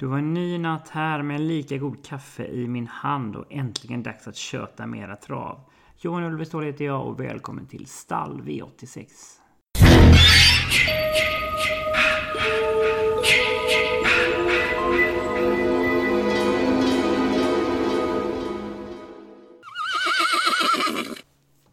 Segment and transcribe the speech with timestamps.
[0.00, 4.02] Det var en ny natt här med lika god kaffe i min hand och äntligen
[4.02, 5.60] dags att köta mera trav.
[5.96, 9.06] Johan Ulvestål heter jag och välkommen till Stall V86.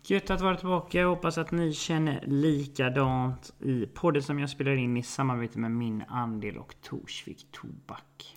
[0.07, 0.99] Gött att vara tillbaka.
[0.99, 5.71] Jag hoppas att ni känner likadant i podden som jag spelar in i samarbete med
[5.71, 8.34] Min Andel och Torsvik Tobak.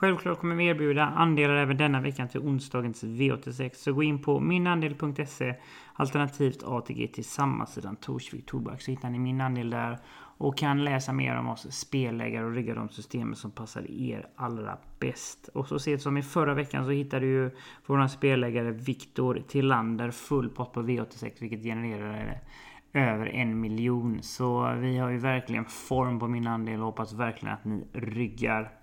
[0.00, 3.70] Självklart kommer vi erbjuda andelar även denna veckan till onsdagens V86.
[3.74, 5.54] Så gå in på minandel.se
[5.94, 9.98] alternativt ATG till samma sidan Torsvik Tobak så hittar ni min andel där
[10.38, 14.78] och kan läsa mer om oss spelläggare och rigga de systemen som passar er allra
[15.00, 15.48] bäst.
[15.54, 17.50] Och så sent som i förra veckan så hittade ju
[17.86, 22.40] våran spelläggare Viktor Tillander full pott på V86 vilket genererade
[22.92, 24.22] över en miljon.
[24.22, 28.79] Så vi har ju verkligen form på min andel och hoppas verkligen att ni ryggar.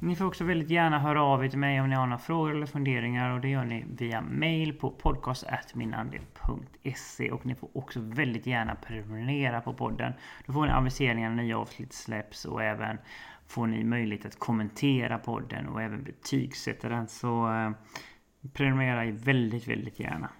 [0.00, 2.54] Ni får också väldigt gärna höra av er till mig om ni har några frågor
[2.54, 8.46] eller funderingar och det gör ni via mail på podcast.minandel.se och ni får också väldigt
[8.46, 10.12] gärna prenumerera på podden.
[10.46, 12.98] Då får ni aviseringar när nya avsnitt släpps och även
[13.46, 17.08] får ni möjlighet att kommentera podden och även betygsätta den.
[17.08, 17.70] Så eh,
[18.52, 20.30] prenumerera väldigt, väldigt gärna.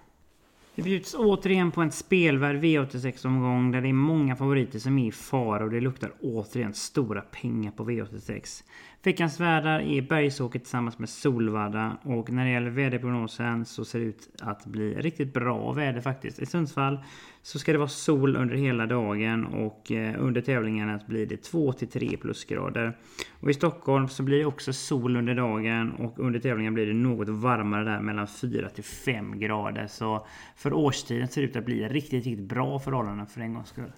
[0.79, 5.13] Det bjuds återigen på en spelvärd V86-omgång där det är många favoriter som är i
[5.13, 8.65] fara och det luktar återigen stora pengar på V86.
[9.03, 14.05] Veckans värdar är Bergsåker tillsammans med Solvalla och när det gäller väderprognosen så ser det
[14.05, 16.39] ut att bli riktigt bra väder faktiskt.
[16.39, 16.99] I Sundsvall
[17.43, 21.73] så ska det vara sol under hela dagen och eh, under tävlingarna blir det 2
[21.73, 22.97] till 3 plusgrader.
[23.41, 26.95] Och i Stockholm så blir det också sol under dagen och under tävlingen blir det
[26.95, 29.87] något varmare där mellan 4 till 5 grader.
[29.87, 30.27] Så
[30.57, 33.93] för årstiden ser det ut att bli riktigt, riktigt bra förhållanden för en gångs skull.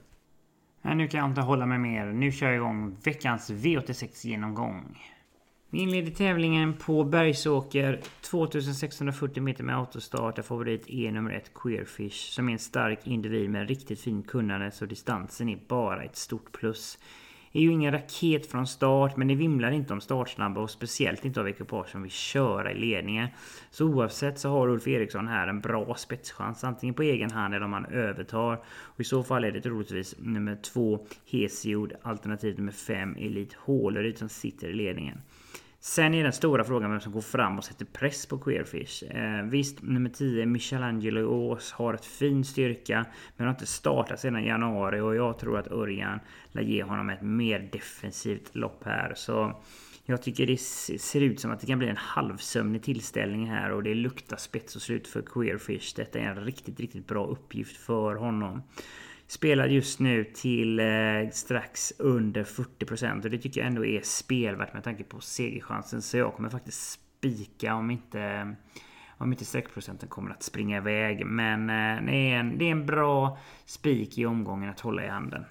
[0.82, 2.06] Men nu kan jag inte hålla mig mer.
[2.06, 4.98] Nu kör jag igång veckans V86 genomgång.
[5.70, 12.32] Vi inleder tävlingen på Bergsåker 2640 meter med autostart där favorit är nummer 1 Queerfish
[12.32, 16.52] som är en stark individ med riktigt fin kunnande så distansen är bara ett stort
[16.52, 16.98] plus
[17.52, 21.40] är ju ingen raket från start men det vimlar inte om startsnabba och speciellt inte
[21.40, 23.28] av ekipage som vill köra i ledningen.
[23.70, 27.64] Så oavsett så har Ulf Eriksson här en bra spetschans antingen på egen hand eller
[27.64, 28.62] om han övertar.
[28.66, 34.18] Och i så fall är det troligtvis nummer två Hesiod alternativt nummer fem Elite Håleryd
[34.18, 35.20] som sitter i ledningen.
[35.82, 39.02] Sen är den stora frågan vem som går fram och sätter press på Queerfish.
[39.02, 44.44] Eh, visst, nummer 10 Michelangelo Ås har ett fin styrka men har inte startat sedan
[44.44, 46.20] januari och jag tror att Örjan
[46.52, 49.12] lär ge honom ett mer defensivt lopp här.
[49.16, 49.62] Så
[50.04, 50.60] jag tycker det
[51.00, 54.76] ser ut som att det kan bli en halvsömnig tillställning här och det luktar spets
[54.76, 55.96] och slut för Queerfish.
[55.96, 58.62] Detta är en riktigt, riktigt bra uppgift för honom.
[59.30, 60.86] Spelar just nu till eh,
[61.32, 66.02] strax under 40% och det tycker jag ändå är spelvärt med tanke på segerchansen.
[66.02, 68.54] Så jag kommer faktiskt spika om inte
[69.18, 71.26] om inte streckprocenten kommer att springa iväg.
[71.26, 75.08] Men eh, det, är en, det är en bra spik i omgången att hålla i
[75.08, 75.44] handen.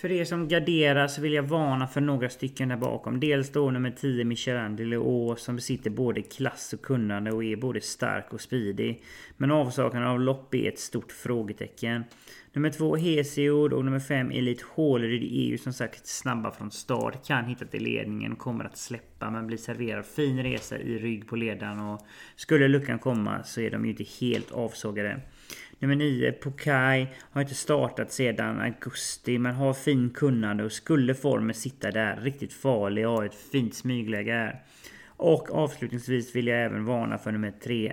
[0.00, 3.20] För er som garderar så vill jag varna för några stycken där bakom.
[3.20, 8.32] Dels då nummer 10 Michelin som besitter både klass och kunnande och är både stark
[8.32, 9.02] och speedig.
[9.36, 12.04] Men avsaknaden av lopp är ett stort frågetecken.
[12.52, 17.26] Nummer 2 Hesiod och nummer 5 Elite Håleryd är ju som sagt snabba från start.
[17.26, 21.36] Kan hitta till ledningen, kommer att släppa men blir serverad fin resa i rygg på
[21.36, 21.80] ledaren.
[21.80, 22.06] Och
[22.36, 25.20] skulle luckan komma så är de ju inte helt avsågade.
[25.78, 31.54] Nummer 9, Pokai, har inte startat sedan augusti men har fin kunnande och skulle formen
[31.54, 34.62] sitta där riktigt farlig och ha ett fint smygläge här.
[35.22, 37.92] Och avslutningsvis vill jag även varna för nummer 3,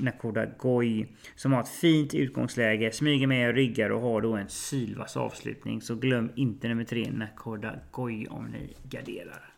[0.00, 1.06] Nakoda Goi.
[1.34, 5.80] Som har ett fint utgångsläge, smyger med och ryggar och har då en sylvass avslutning.
[5.80, 9.57] Så glöm inte nummer 3, Nakoda Goi om ni garderar.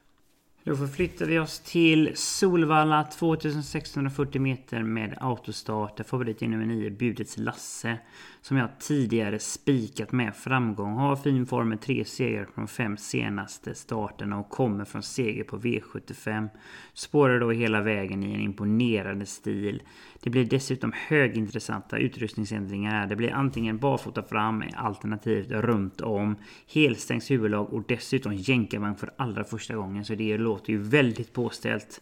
[0.65, 5.97] Då förflyttar vi oss till Solvalla 2640 meter med autostart.
[5.97, 7.99] Där favorit nummer 9, Budets Lasse.
[8.43, 10.95] Som jag tidigare spikat med framgång.
[10.95, 15.45] Har fin form med tre segrar på de fem senaste starterna och kommer från seger
[15.45, 16.49] på V75.
[16.95, 19.83] Spårar då hela vägen i en imponerande stil.
[20.23, 23.07] Det blir dessutom högintressanta utrustningsändringar här.
[23.07, 26.37] Det blir antingen barfota fram alternativt runt om.
[26.75, 30.05] Helstängs huvudlag och dessutom jänkarvagn för allra första gången.
[30.05, 32.01] Så det låter ju väldigt påställt.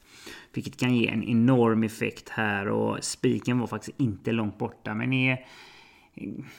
[0.52, 4.94] Vilket kan ge en enorm effekt här och spiken var faktiskt inte långt borta.
[4.94, 5.44] Men är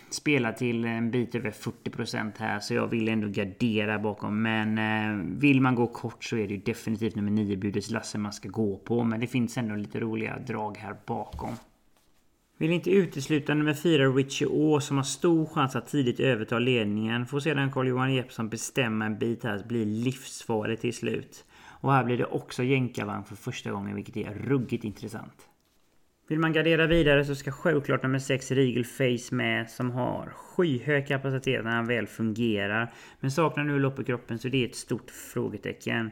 [0.10, 4.42] spelar till en bit över 40% här så jag vill ändå gardera bakom.
[4.42, 8.34] Men eh, vill man gå kort så är det definitivt nummer 9 Budets Lasse man
[8.34, 9.04] ska gå på.
[9.04, 11.56] Men det finns ändå lite roliga drag här bakom.
[12.58, 17.26] Vill inte utesluta nummer 4 Richie Å som har stor chans att tidigt överta ledningen.
[17.26, 21.46] Får sedan Carl-Johan Jeppsson bestämma en bit här så blir livsfarligt till slut.
[21.82, 25.49] Och här blir det också jänkarvagn för första gången vilket är ruggigt intressant.
[26.30, 31.08] Vill man gardera vidare så ska självklart nummer 6 Regal Face med som har skyhög
[31.08, 32.92] kapacitet när han väl fungerar.
[33.20, 36.12] Men saknar nu lopp i kroppen så det är ett stort frågetecken.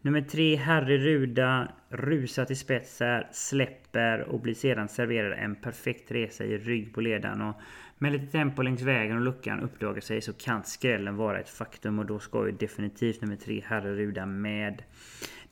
[0.00, 6.10] Nummer 3 Harry Ruda rusar till spets här, släpper och blir sedan serverad en perfekt
[6.10, 7.42] resa i rygg på ledaren.
[7.42, 7.54] Och
[7.98, 11.98] med lite tempo längs vägen och luckan uppdagar sig så kan skrällen vara ett faktum
[11.98, 14.82] och då ska ju definitivt nummer 3 Harry Ruda med.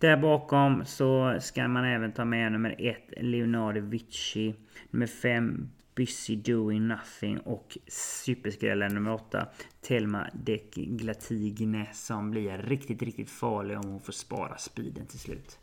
[0.05, 4.55] Där bakom så ska man även ta med nummer 1 Leonardo Vici.
[4.91, 9.47] Nummer 5 Busy Doing Nothing och superskrällen nummer 8
[9.81, 15.59] Telma Dec Glatigne som blir riktigt, riktigt farlig om hon får spara speeden till slut.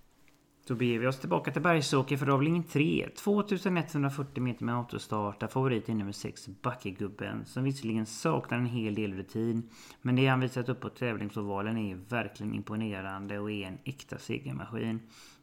[0.72, 3.10] Då beger vi oss tillbaka till Bergsåker för avdelning 3.
[3.16, 8.96] 2140 meter med autostart där favorit är nummer 6 Backegubben som visserligen saknar en hel
[8.96, 9.70] del rutin.
[10.02, 15.00] Men det han visat upp på tävlingsovalen är verkligen imponerande och är en äkta segermaskin.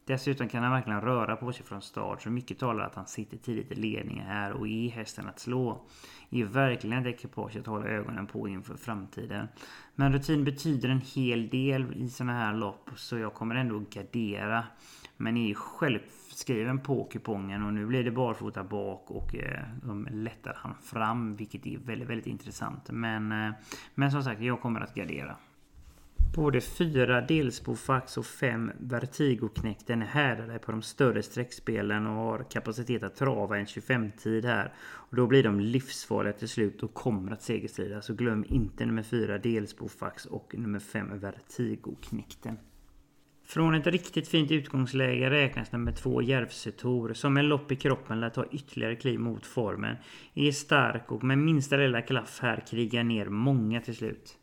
[0.09, 3.37] Dessutom kan han verkligen röra på sig från start så mycket talar att han sitter
[3.37, 5.81] tidigt i ledningen här och är hästen att slå.
[6.29, 9.47] Är verkligen ett ekipage att hålla ögonen på inför framtiden.
[9.95, 14.63] Men rutin betyder en hel del i sådana här lopp så jag kommer ändå gardera.
[15.17, 20.57] Men är självskriven på kupongen och nu blir det barfota bak och eh, de lättar
[20.57, 22.91] han fram vilket är väldigt, väldigt intressant.
[22.91, 23.51] Men, eh,
[23.95, 25.35] men som sagt, jag kommer att gardera.
[26.35, 33.03] Både fyra Delsbo-fax och fem Vertigo-knäkten är härdade på de större streckspelen och har kapacitet
[33.03, 34.73] att trava en 25-tid här.
[34.79, 38.01] Och då blir de livsfarliga till slut och kommer att segerstrida.
[38.01, 42.57] Så glöm inte nummer fyra Delsbo-fax och nummer fem vertigoknäkten.
[43.45, 48.29] Från ett riktigt fint utgångsläge räknas nummer två Järvsetor som med lopp i kroppen lär
[48.29, 49.95] ta ytterligare kliv mot formen.
[50.33, 54.38] Är stark och med minsta lilla klaff här krigar ner många till slut.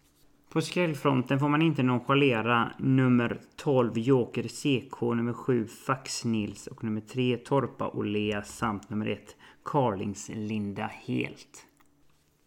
[0.48, 6.84] På skrällfronten får man inte nonchalera nummer 12 Joker CK, nummer 7 Fax Nils och
[6.84, 11.65] nummer 3 Torpa Olea samt nummer 1 Carlings Linda Helt.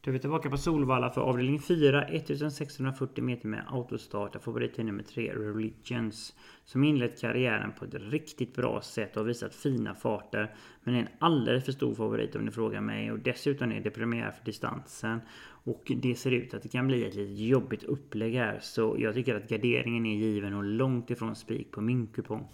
[0.01, 4.33] Då är vi tillbaka på Solvalla för avdelning 4, 1640 meter med autostart.
[4.33, 6.35] Där favorit är nummer 3, Religions.
[6.65, 10.55] Som inlett karriären på ett riktigt bra sätt och har visat fina farter.
[10.83, 13.11] Men är en alldeles för stor favorit om ni frågar mig.
[13.11, 15.19] Och dessutom är det premiär för distansen.
[15.63, 18.59] Och det ser ut att det kan bli ett lite jobbigt upplägg här.
[18.61, 22.47] Så jag tycker att garderingen är given och långt ifrån spik på min kupong.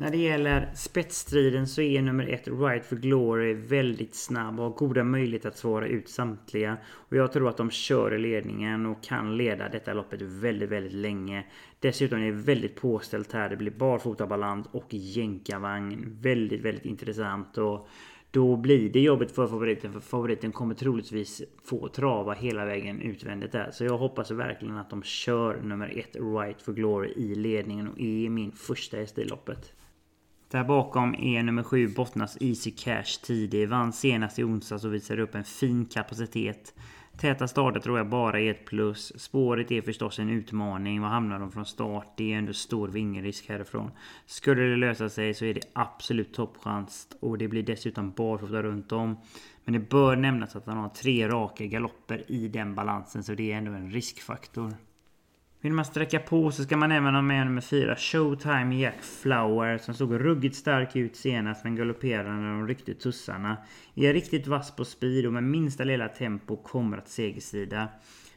[0.00, 4.72] När det gäller spetsstriden så är nummer ett Right for Glory väldigt snabb och har
[4.72, 6.76] goda möjligheter att svara ut samtliga.
[6.86, 10.92] Och jag tror att de kör i ledningen och kan leda detta loppet väldigt, väldigt
[10.92, 11.44] länge.
[11.80, 13.48] Dessutom är det väldigt påställt här.
[13.48, 16.16] Det blir barfotabalans och jänkarvagn.
[16.20, 17.58] Väldigt, väldigt intressant.
[17.58, 17.88] Och
[18.30, 19.92] då blir det jobbigt för favoriten.
[19.92, 23.70] För favoriten kommer troligtvis få trava hela vägen utvändigt där.
[23.70, 28.00] Så jag hoppas verkligen att de kör nummer ett Right for Glory i ledningen och
[28.00, 29.74] är min första häst i loppet.
[30.50, 33.68] Där bakom är nummer 7 Bottnas Easy Cash tidig.
[33.68, 36.74] Vann senast i onsdags och visar upp en fin kapacitet.
[37.16, 39.12] Täta starter tror jag bara är ett plus.
[39.16, 41.00] Spåret är förstås en utmaning.
[41.00, 42.14] Var hamnar de från start?
[42.16, 43.90] Det är ändå stor vingerisk härifrån.
[44.26, 47.08] Skulle det lösa sig så är det absolut toppchans.
[47.20, 49.16] Och det blir dessutom barfota runt om.
[49.64, 53.24] Men det bör nämnas att han har tre raka galopper i den balansen.
[53.24, 54.74] Så det är ändå en riskfaktor.
[55.60, 59.78] Vill man sträcka på så ska man även ha med nummer 4 Showtime Jack Flower
[59.78, 63.56] som såg ruggigt stark ut senast men galopperade när de ryckte tussarna.
[63.94, 67.88] Är riktigt vass på speed och med minsta lilla tempo kommer att segersida.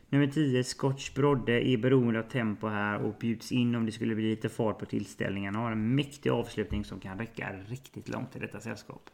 [0.09, 4.15] Nummer 10 Scotch Brodde är beroende av tempo här och bjuds in om det skulle
[4.15, 8.35] bli lite fart på tillställningarna och har en mäktig avslutning som kan räcka riktigt långt
[8.35, 9.09] i detta sällskap.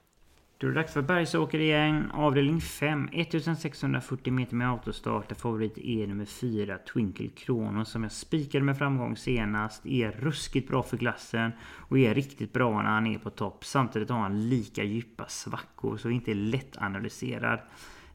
[0.59, 2.11] Då är det dags för Bergsåker igen.
[2.11, 3.09] Avdelning 5.
[3.13, 5.29] 1640 meter med autostart.
[5.29, 9.85] Där favorit är e nummer 4 Twinkle Krono som jag spikade med framgång senast.
[9.85, 13.29] E är ruskigt bra för klassen och e är riktigt bra när han är på
[13.29, 13.65] topp.
[13.65, 17.59] Samtidigt har han lika djupa svackor så inte är lätt analyserad.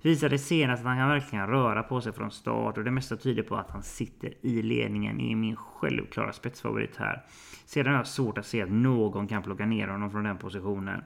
[0.02, 3.42] Visade senast att han kan verkligen röra på sig från start och det mesta tyder
[3.42, 5.20] på att han sitter i ledningen.
[5.20, 7.22] Är min självklara spetsfavorit här.
[7.64, 11.02] Sedan har jag svårt att se att någon kan plocka ner honom från den positionen.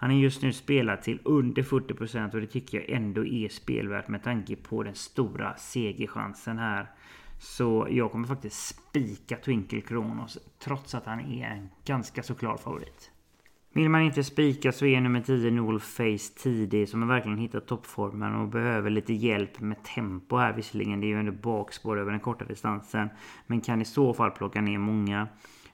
[0.00, 4.08] Han är just nu spelad till under 40% och det tycker jag ändå är spelvärt
[4.08, 6.90] med tanke på den stora segerchansen här.
[7.38, 12.56] Så jag kommer faktiskt spika Twinkle Kronos trots att han är en ganska så klar
[12.56, 13.10] favorit.
[13.72, 17.66] Vill man inte spika så är nummer 10 Noel Face tidig som har verkligen hittat
[17.66, 21.00] toppformen och behöver lite hjälp med tempo här visserligen.
[21.00, 23.08] Det är ju ändå bakspår över den korta distansen.
[23.46, 25.28] Men kan i så fall plocka ner många.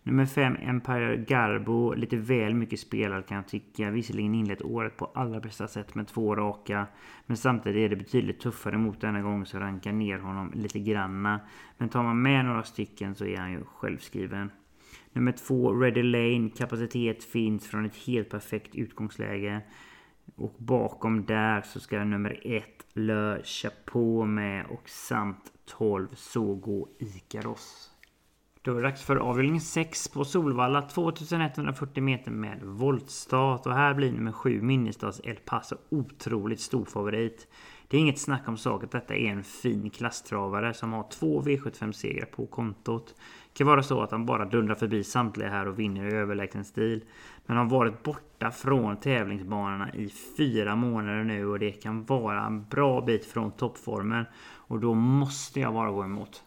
[0.06, 1.92] Nummer 5 Empire Garbo.
[1.94, 3.90] Lite väl mycket spelad kan jag tycka.
[3.90, 6.87] Visserligen inlett året på allra bästa sätt med två raka.
[7.26, 11.40] Men samtidigt är det betydligt tuffare mot denna gång så rankar ner honom lite granna.
[11.78, 14.50] Men tar man med några stycken så är han ju självskriven.
[15.12, 16.50] Nummer 2 Ready Lane.
[16.50, 19.61] Kapacitet finns från ett helt perfekt utgångsläge.
[20.37, 27.93] Och bakom där så ska nummer 1 Le Chapeau med och samt 12 Sogo Ikaros.
[28.64, 30.83] Då är det dags för avdelning 6 på Solvalla.
[30.83, 33.66] 2140 meter med voltstart.
[33.66, 37.49] Och här blir nummer 7 Minnestads El Paso otroligt stor favorit.
[37.88, 38.85] Det är inget snack om saken.
[38.87, 43.14] att detta är en fin klasstravare som har två V75-segrar på kontot.
[43.52, 46.64] Det kan vara så att han bara dundrar förbi samtliga här och vinner i överlägsen
[46.64, 47.04] stil.
[47.47, 52.47] Men han har varit borta från tävlingsbanorna i fyra månader nu och det kan vara
[52.47, 54.25] en bra bit från toppformen.
[54.56, 56.43] Och då måste jag bara gå emot.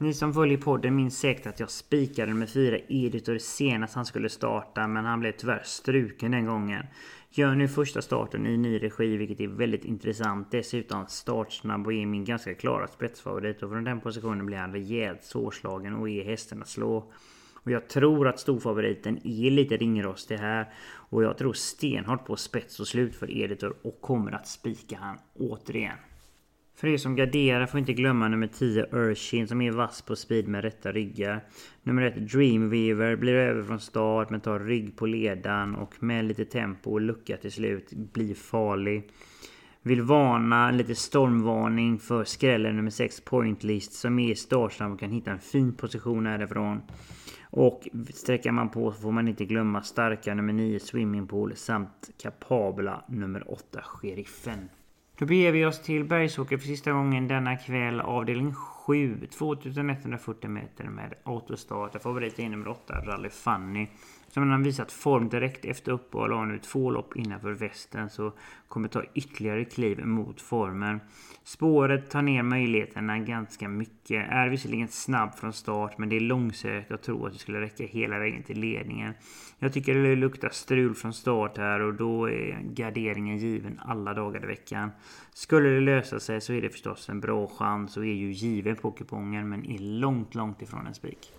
[0.00, 4.28] Ni som följer podden minns säkert att jag spikade med fyra Editor senast han skulle
[4.28, 6.86] starta men han blev tyvärr struken den gången.
[7.30, 10.50] Gör nu första starten i ny regi vilket är väldigt intressant.
[10.50, 15.24] Dessutom startsnabb och är min ganska klara spetsfavorit och från den positionen blir han rejält
[15.24, 17.12] svårslagen och är hästen att slå.
[17.54, 20.72] Och jag tror att storfavoriten är lite ringrostig här.
[21.10, 25.18] Och jag tror stenhårt på spets och slut för Editor och kommer att spika han
[25.34, 25.98] återigen.
[26.78, 30.48] För er som garderar får inte glömma nummer 10 Urshin som är vass på speed
[30.48, 31.44] med rätta ryggar.
[31.82, 36.44] Nummer 1 Dreamweaver blir över från start men tar rygg på ledan och med lite
[36.44, 39.10] tempo och lucka till slut blir farlig.
[39.82, 45.30] Vill varna, lite stormvarning för skrällen nummer 6 Pointlist som är startsnabb och kan hitta
[45.30, 46.82] en fin position härifrån.
[47.50, 53.04] Och sträcker man på så får man inte glömma starka nummer 9 Swimmingpool samt kapabla
[53.08, 54.68] nummer 8 Sheriffen.
[55.18, 58.00] Då beger vi oss till Bergsåker för sista gången denna kväll.
[58.00, 59.26] Avdelning 7.
[59.38, 62.02] 2140 meter med autostart.
[62.02, 63.88] Favorit är nummer 8 Rally Funny.
[64.38, 68.10] Som han visat form direkt efter uppehåll och har nu två lopp innanför västen.
[68.10, 68.32] Så
[68.68, 71.00] kommer ta ytterligare kliv mot formen.
[71.44, 74.26] Spåret tar ner möjligheterna ganska mycket.
[74.30, 77.84] Är visserligen snabb från start men det är långsökt att tro att det skulle räcka
[77.84, 79.14] hela vägen till ledningen.
[79.58, 84.44] Jag tycker det luktar strul från start här och då är garderingen given alla dagar
[84.44, 84.90] i veckan.
[85.32, 88.76] Skulle det lösa sig så är det förstås en bra chans och är ju given
[88.76, 91.32] på kupongen men är långt, långt ifrån en spik.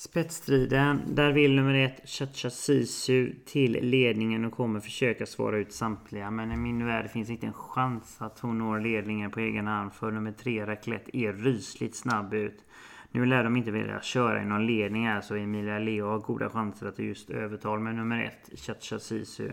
[0.00, 6.30] Spetsstriden, där vill nummer ett Chacha Sisu till ledningen och kommer försöka svara ut samtliga.
[6.30, 9.92] Men i min värld finns inte en chans att hon når ledningen på egen hand
[9.92, 12.64] för nummer tre Raclette är rysligt snabb ut.
[13.10, 16.50] Nu lär de inte vilja köra i någon ledning här så Emilia Leo har goda
[16.50, 19.50] chanser att just övertal med nummer ett Chacha Sisu.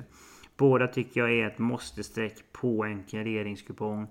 [0.57, 4.07] Båda tycker jag är ett måste-streck på en karreringskupong.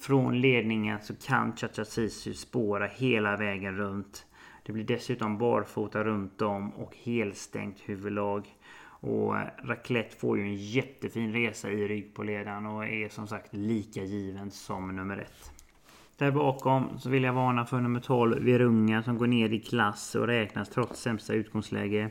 [0.00, 4.26] Från ledningen så kan Chacha Sisu spåra hela vägen runt.
[4.70, 8.46] Det blir dessutom barfota runt om och helstängt huvudlag.
[8.82, 13.26] Och eh, Raclette får ju en jättefin resa i rygg på ledaren och är som
[13.26, 15.52] sagt lika given som nummer ett.
[16.16, 20.14] Där bakom så vill jag varna för nummer 12 Virunga som går ner i klass
[20.14, 22.10] och räknas trots sämsta utgångsläge.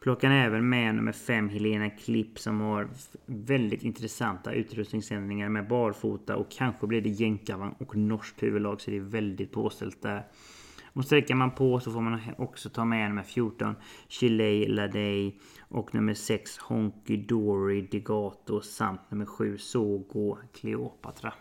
[0.00, 2.88] Plockar även med nummer 5 Helena Klipp som har
[3.26, 8.96] väldigt intressanta utrustningsändringar med barfota och kanske blir det jänkarvagn och norskt huvudlag så det
[8.96, 10.26] är väldigt påställt där.
[10.92, 13.74] Och sträcker man på så får man också ta med nummer 14
[14.08, 21.32] Chile Ladej och nummer 6 Honky Dory Degato samt nummer 7 Sogo Cleopatra.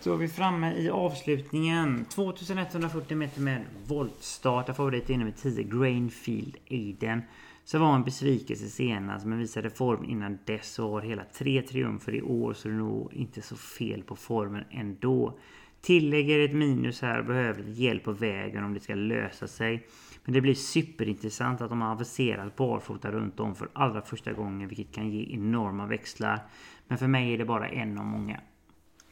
[0.00, 2.04] Så är vi framme i avslutningen.
[2.04, 4.76] 2140 meter med voltstart.
[4.76, 7.22] Favorit är nummer 10 Grainfield Aiden.
[7.64, 12.14] Så var en besvikelse senast men visade form innan dess och har hela tre triumfer
[12.14, 15.38] i år så det är nog inte så fel på formen ändå.
[15.84, 19.86] Tillägger ett minus här och behöver lite hjälp på vägen om det ska lösa sig.
[20.24, 24.68] Men det blir superintressant att de har aviserat barfota runt om för allra första gången
[24.68, 26.40] vilket kan ge enorma växlar.
[26.88, 28.40] Men för mig är det bara en av många.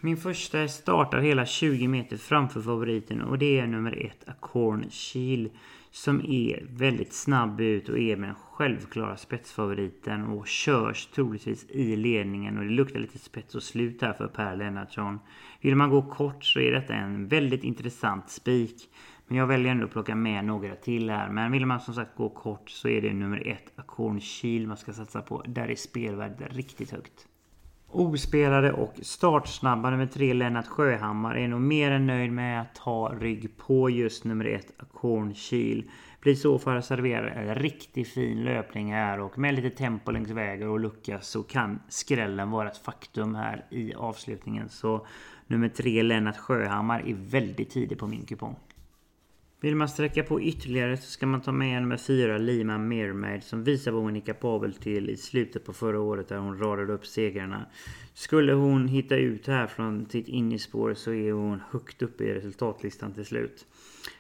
[0.01, 5.51] Min första startar hela 20 meter framför favoriten och det är nummer ett Acorn Shield.
[5.95, 11.97] Som är väldigt snabb ut och är med den självklara spetsfavoriten och körs troligtvis i
[11.97, 15.21] ledningen och det luktar lite spets och slut här för Per Lennartsson.
[15.61, 18.89] Vill man gå kort så är detta en väldigt intressant spik.
[19.27, 21.29] Men jag väljer ändå att plocka med några till här.
[21.31, 24.77] Men vill man som sagt gå kort så är det nummer ett Acorn Shield man
[24.77, 25.43] ska satsa på.
[25.47, 27.29] Där är spelvärdet riktigt högt.
[27.95, 33.15] Ospelade och startsnabba nummer tre Lennart Sjöhammar är nog mer än nöjd med att ha
[33.15, 35.91] rygg på just nummer ett Acorn Kyl.
[36.21, 40.31] Blir så för att servera en riktigt fin löpning här och med lite tempo längs
[40.31, 44.69] vägen och lucka så kan skrällen vara ett faktum här i avslutningen.
[44.69, 45.07] Så
[45.47, 48.57] nummer tre Lennart Sjöhammar är väldigt tidig på min kupong.
[49.63, 53.65] Vill man sträcka på ytterligare så ska man ta med nummer 4 Lima Mermaid som
[53.65, 57.07] visar vad hon är kapabel till i slutet på förra året där hon radade upp
[57.07, 57.67] segrarna.
[58.15, 63.13] Skulle hon hitta ut här från sitt innerspår så är hon högt uppe i resultatlistan
[63.13, 63.67] till slut.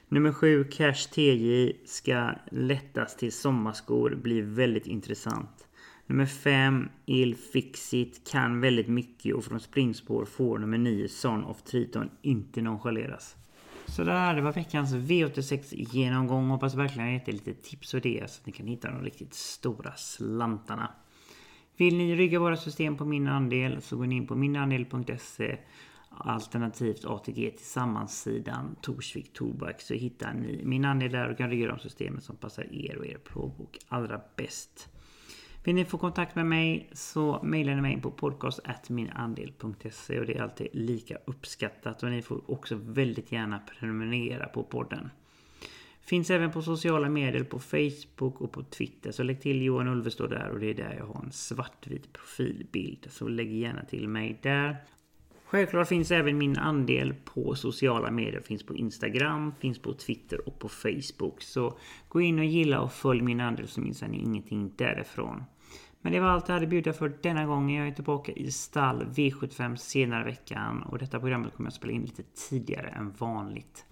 [0.09, 5.69] Nummer 7 Cash TJ ska lättas till sommarskor blir väldigt intressant.
[6.07, 11.63] Nummer 5 Il Fixit kan väldigt mycket och från springspår får nummer 9 Son of
[11.63, 13.37] Triton inte nonchaleras.
[13.97, 16.49] Så där, det var veckans V86 genomgång.
[16.49, 18.91] Hoppas verkligen att jag gett er lite tips och idéer så att ni kan hitta
[18.91, 20.91] de riktigt stora slantarna.
[21.77, 25.59] Vill ni rygga våra system på min andel så går ni in på minandel.se
[26.11, 31.79] alternativt ATG tillsammans-sidan Torsvik Tobak så hittar ni min andel där och kan rygga de
[31.79, 34.92] systemen som passar er och er plånbok allra bäst.
[35.65, 40.43] Vill ni få kontakt med mig så mejlar ni mig på podcast.minandel.se och det är
[40.43, 45.11] alltid lika uppskattat och ni får också väldigt gärna prenumerera på podden.
[46.01, 50.31] Finns även på sociala medier på Facebook och på Twitter så lägg till Johan Ulvestad
[50.31, 53.07] där och det är där jag har en svartvit profilbild.
[53.11, 54.77] Så lägg gärna till mig där.
[55.53, 58.41] Självklart finns även min andel på sociala medier.
[58.41, 61.43] Finns på Instagram, finns på Twitter och på Facebook.
[61.43, 61.79] Så
[62.09, 65.45] gå in och gilla och följ min andel så missar ni ingenting därifrån.
[66.01, 67.77] Men det var allt jag hade bjuda för denna gången.
[67.77, 71.93] Jag är tillbaka i stall V75 senare i veckan och detta programmet kommer jag spela
[71.93, 73.85] in lite tidigare än vanligt.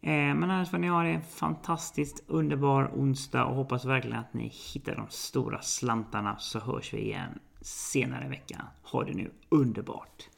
[0.00, 4.34] Eh, men annars får ni ha det en fantastiskt underbar onsdag och hoppas verkligen att
[4.34, 8.62] ni hittar de stora slantarna så hörs vi igen senare i veckan.
[8.82, 10.37] Ha det nu underbart!